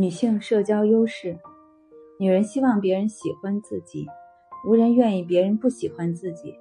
[0.00, 1.36] 女性社交优势，
[2.20, 4.06] 女人希望别人喜欢自己，
[4.64, 6.54] 无人愿意别人不喜欢自己。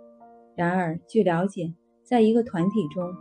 [0.56, 1.72] 然而，据了解，
[2.02, 3.14] 在一个团体中，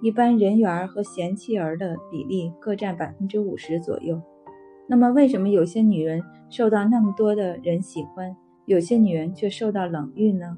[0.00, 4.22] 一般人缘儿和嫌弃儿的比例各占百分之五十左右。
[4.86, 10.56] 那么，为什么有些女人受到那么多的人喜欢，有些女人却受到冷遇呢？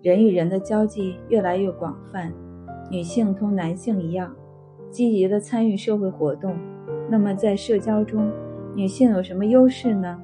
[0.00, 2.32] 人与人的交际越来越广泛，
[2.88, 4.32] 女性同男性一样，
[4.92, 6.56] 积极的参与社会活动。
[7.12, 8.30] 那么，在社交中，
[8.76, 10.22] 女性有什么优势呢？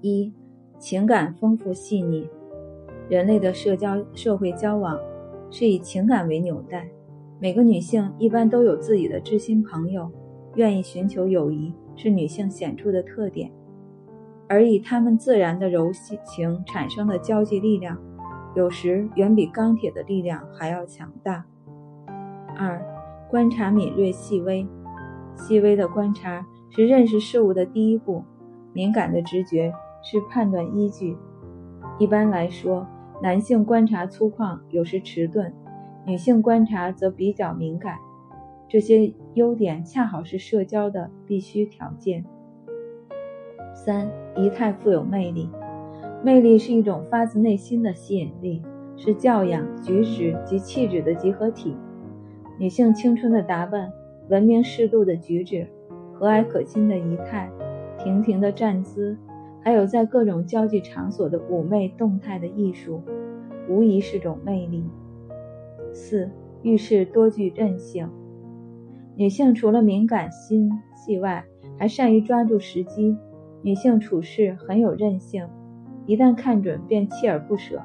[0.00, 0.32] 一、
[0.78, 2.28] 情感丰富细腻。
[3.08, 4.96] 人类的社交社会交往
[5.50, 6.88] 是以情感为纽带，
[7.40, 10.08] 每个女性一般都有自己的知心朋友，
[10.54, 13.50] 愿意寻求友谊是女性显著的特点，
[14.48, 15.90] 而以她们自然的柔
[16.24, 17.98] 情产生的交际力量，
[18.54, 21.44] 有时远比钢铁的力量还要强大。
[22.56, 22.80] 二、
[23.28, 24.64] 观察敏锐细微。
[25.36, 28.22] 细微的观察是认识事物的第一步，
[28.72, 31.16] 敏感的直觉是判断依据。
[31.98, 32.86] 一般来说，
[33.22, 35.50] 男性观察粗犷，有时迟钝；
[36.06, 37.96] 女性观察则比较敏感。
[38.68, 42.24] 这些优点恰好是社交的必须条件。
[43.74, 45.50] 三、仪态富有魅力。
[46.22, 48.62] 魅力是一种发自内心的吸引力，
[48.96, 51.76] 是教养、举止及气质的集合体。
[52.58, 53.90] 女性青春的打扮。
[54.30, 55.66] 文明适度的举止，
[56.14, 57.50] 和蔼可亲的仪态，
[57.98, 59.18] 亭亭的站姿，
[59.60, 63.02] 还有在各种交际场所的妩媚动态的艺术，
[63.68, 64.84] 无疑是种魅力。
[65.92, 66.30] 四
[66.62, 68.08] 遇事多具韧性。
[69.16, 71.44] 女性除了敏感心细外，
[71.76, 73.16] 还善于抓住时机。
[73.62, 75.48] 女性处事很有韧性，
[76.06, 77.82] 一旦看准便锲而不舍，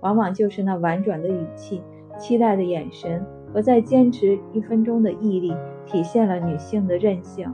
[0.00, 1.82] 往往就是那婉转的语气、
[2.18, 5.54] 期待的眼神和在坚持一分钟的毅力。
[5.84, 7.52] 体现了女性的韧性，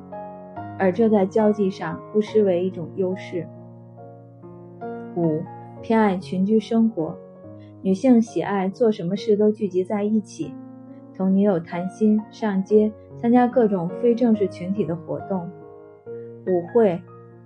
[0.79, 3.49] 而这在交际上不失为一种优势。
[5.17, 5.43] 五，
[5.81, 7.17] 偏爱群居生活，
[7.83, 10.53] 女性喜爱做什么事都聚集在一起，
[11.17, 15.51] 同女友谈心、上街、参加各种非正式群体的活动，
[16.47, 17.01] 舞会、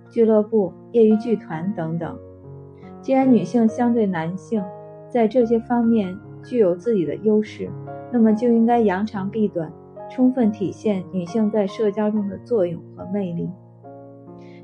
[0.09, 2.19] 俱乐部、业余剧团等等。
[3.01, 4.61] 既然女性相对男性
[5.09, 7.69] 在这些方面具有自己的优势，
[8.13, 9.69] 那么就应该扬长避短。
[10.09, 13.49] 充分体现女性在社交中的作用和魅力。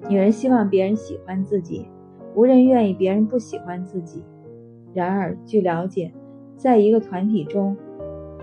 [0.07, 1.87] 女人希望别人喜欢自己，
[2.35, 4.23] 无人愿意别人不喜欢自己。
[4.93, 6.11] 然而，据了解，
[6.55, 7.75] 在一个团体中，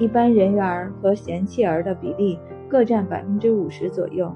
[0.01, 4.33] 一般人缘儿和嫌弃儿的比例各占百分之五十左右。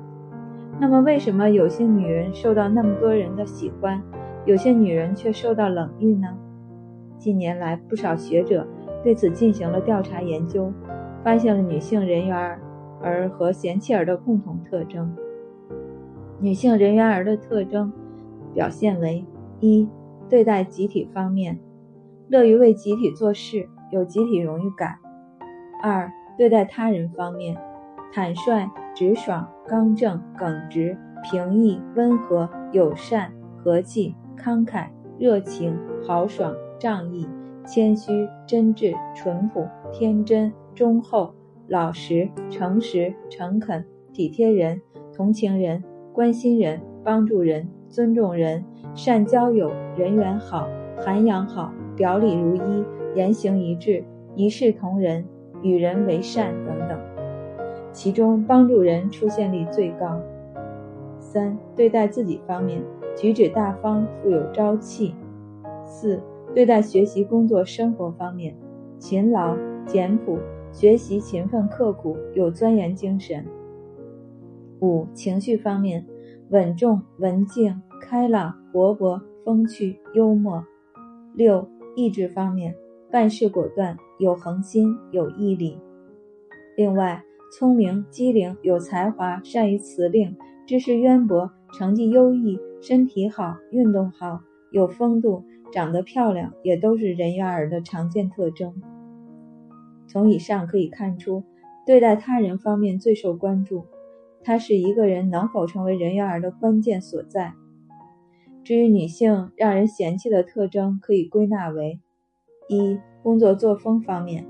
[0.79, 4.01] 那么，为什么有些女人受到那么多人的喜欢，
[4.45, 6.29] 有些女人却受到冷遇呢？
[7.19, 8.65] 近年来，不少学者
[9.03, 10.73] 对此进行了调查研究。
[11.23, 12.59] 发现了女性人缘
[13.03, 15.15] 儿和嫌弃儿的共同特征。
[16.41, 17.93] 女性人缘儿的特征
[18.55, 19.23] 表现为：
[19.61, 19.87] 一、
[20.31, 21.59] 对待集体方面，
[22.29, 24.95] 乐于为集体做事，有集体荣誉感；
[25.83, 27.55] 二、对待他人方面，
[28.15, 34.87] 坦率、直爽、刚正、耿直、平易、温和、友善、和气、慷慨、
[35.19, 37.29] 热情、豪爽、仗义、
[37.73, 40.53] 谦虚、真挚、淳朴、天真。
[40.75, 41.35] 忠厚、
[41.69, 44.81] 老实、诚实、诚恳、体贴人、
[45.13, 45.83] 同情人、
[46.13, 48.65] 关心人、帮助人、尊重人、
[48.95, 54.03] 善交友、人缘好、涵养好、表里如一、言行一致、
[54.35, 55.25] 一视同仁、
[55.61, 56.99] 与人为善等等。
[57.93, 60.19] 其中，帮助人出现率最高。
[61.19, 62.83] 三、对待自己方面，
[63.17, 65.15] 举止大方，富有朝气。
[65.85, 66.23] 四、
[66.55, 68.57] 对待学习、工作、生活方面，
[68.99, 69.57] 勤劳、
[69.87, 70.39] 简朴。
[70.73, 73.45] 学习勤奋刻苦，有钻研精神。
[74.81, 76.07] 五、情绪方面，
[76.51, 80.65] 稳重、文静、开朗、活泼、风趣、幽默。
[81.35, 82.73] 六、意志方面，
[83.11, 85.77] 办事果断，有恒心，有毅力。
[86.77, 87.25] 另外，
[87.59, 90.37] 聪明、机灵、有才华，善于辞令，
[90.67, 94.41] 知识渊博，成绩优异，身体好，运动好，
[94.71, 95.43] 有风度，
[95.73, 98.83] 长得漂亮，也都是人缘儿的常见特征。
[100.09, 101.45] 从以上可以看出，
[101.87, 103.87] 对待他人方面最受关注，
[104.43, 107.55] 它是一个人能否成为人缘儿的关键所在。
[108.63, 112.01] 至于女性让人嫌弃的特征，可以归纳为：
[112.69, 114.47] 一、工作作风方面，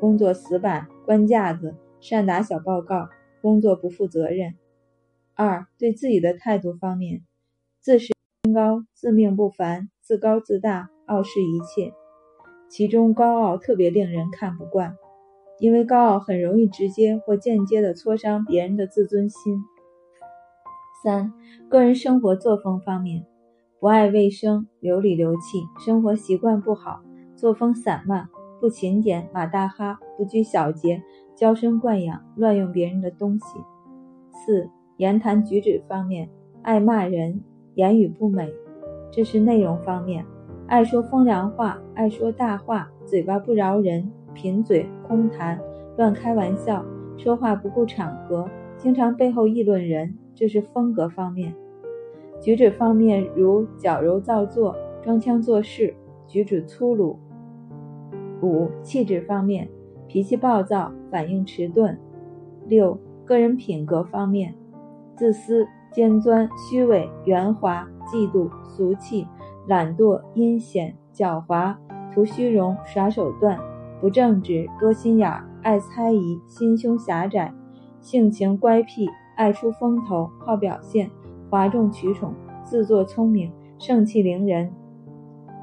[0.00, 3.08] 工作死板、官架子、善打小报告，
[3.40, 4.54] 工作不负责任；
[5.34, 7.22] 二、对自己的态度方面，
[7.80, 8.12] 自视
[8.42, 11.94] 清高、自命不凡、自高自大、傲视一切。
[12.68, 14.94] 其中高傲特别令人看不惯，
[15.58, 19.62] 因为高傲很容易直接或间接地挫伤别人的自尊心。
[21.02, 21.32] 三、
[21.70, 23.24] 个人生活作风方面，
[23.80, 27.00] 不爱卫生，流里流气，生活习惯不好，
[27.34, 28.28] 作风散漫，
[28.60, 31.02] 不勤俭，马大哈，不拘小节，
[31.34, 33.46] 娇生惯养，乱用别人的东西。
[34.32, 34.68] 四、
[34.98, 36.28] 言谈举止方面，
[36.62, 37.42] 爱骂人，
[37.74, 38.52] 言语不美，
[39.14, 40.26] 这是内容方面，
[40.66, 45.56] 爱说风凉话，爱说大话，嘴巴不饶人，贫嘴空谈，
[45.96, 46.84] 乱开玩笑，
[47.16, 50.12] 说话不顾场合，经常背后议论人。
[50.34, 51.54] 这是风格方面，
[52.40, 55.94] 举止方面如矫揉造作、装腔作势、
[56.26, 57.16] 举止粗鲁。
[58.42, 59.68] 五、气质方面，
[60.08, 61.96] 脾气暴躁、反应迟钝。
[62.66, 64.52] 六、个人品格方面，
[65.14, 69.26] 自私、尖钻、虚伪、圆滑、嫉妒、俗气、
[69.68, 71.76] 懒惰、阴险、狡猾、
[72.12, 73.58] 图虚荣、耍手段、
[74.00, 75.30] 不正直、多心眼、
[75.62, 77.54] 爱猜疑、心胸狭窄、
[78.00, 79.08] 性情乖僻。
[79.36, 81.10] 爱出风头，好表现，
[81.50, 82.32] 哗众取宠，
[82.62, 83.50] 自作聪明，
[83.80, 84.72] 盛气凌人，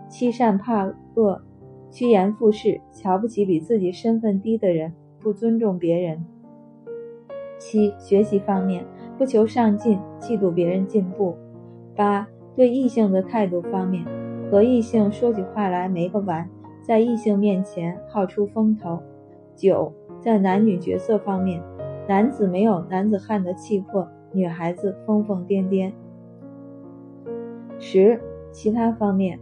[0.09, 1.41] 欺善怕恶，
[1.89, 6.25] 趋炎附势，瞧不起比自己身份低的人，不尊重别人。
[7.57, 8.85] 七、学习方面，
[9.21, 11.37] 不求上进，嫉妒别人进步。
[11.95, 14.03] 八、对异性的态度方面，
[14.49, 16.49] 和异性说起话来没个完，
[16.81, 18.99] 在异性面前好出风头。
[19.55, 21.61] 九、在男女角色方面。
[22.07, 25.91] 男子没有男子汉的气魄，女孩子疯疯癫癫。
[27.77, 28.19] 十，
[28.51, 29.39] 其他方面，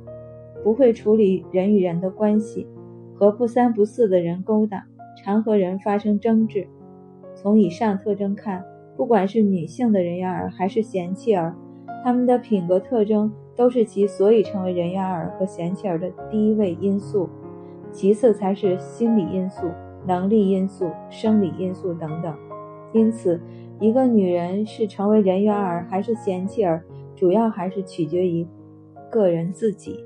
[0.61, 2.67] 不会处理人与人的关系，
[3.15, 4.85] 和不三不四的人勾搭，
[5.23, 6.67] 常和人发生争执。
[7.33, 8.65] 从以上特征看，
[8.99, 11.55] 不管是女性的人缘儿还是嫌弃儿，
[12.03, 17.29] 他们的品格特征都是其所以成为人缘儿和嫌弃儿的第一位因素，
[17.93, 19.71] 其次才是心理因素、
[20.05, 22.35] 能力因素、生理因素等等。
[22.91, 23.39] 因此，
[23.79, 26.83] 一个女人是成为人缘儿还是嫌弃儿，
[27.15, 28.45] 主要还是取决于
[29.09, 30.03] 个人自己。